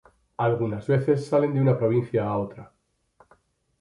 [0.37, 2.71] Algunas veces salen de una Provincia a otra.